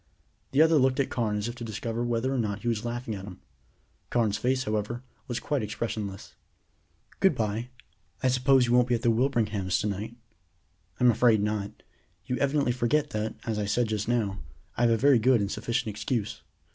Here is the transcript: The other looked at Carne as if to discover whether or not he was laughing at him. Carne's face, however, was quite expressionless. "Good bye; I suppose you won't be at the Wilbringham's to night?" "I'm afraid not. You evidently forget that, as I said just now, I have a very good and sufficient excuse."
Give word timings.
The 0.49 0.63
other 0.63 0.79
looked 0.79 0.99
at 0.99 1.11
Carne 1.11 1.37
as 1.37 1.47
if 1.47 1.53
to 1.53 1.63
discover 1.63 2.03
whether 2.03 2.33
or 2.33 2.39
not 2.39 2.61
he 2.63 2.67
was 2.67 2.83
laughing 2.83 3.13
at 3.13 3.23
him. 3.25 3.39
Carne's 4.09 4.39
face, 4.39 4.63
however, 4.63 5.03
was 5.27 5.39
quite 5.39 5.61
expressionless. 5.61 6.33
"Good 7.19 7.35
bye; 7.35 7.69
I 8.23 8.27
suppose 8.29 8.65
you 8.65 8.73
won't 8.73 8.87
be 8.87 8.95
at 8.95 9.03
the 9.03 9.11
Wilbringham's 9.11 9.77
to 9.77 9.85
night?" 9.85 10.15
"I'm 10.99 11.11
afraid 11.11 11.43
not. 11.43 11.83
You 12.25 12.35
evidently 12.37 12.71
forget 12.71 13.11
that, 13.11 13.35
as 13.45 13.59
I 13.59 13.65
said 13.65 13.89
just 13.89 14.07
now, 14.07 14.39
I 14.75 14.81
have 14.81 14.89
a 14.89 14.97
very 14.97 15.19
good 15.19 15.39
and 15.39 15.51
sufficient 15.51 15.89
excuse." 15.89 16.41